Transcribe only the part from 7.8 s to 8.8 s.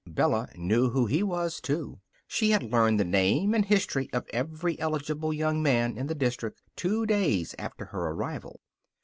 her arrival.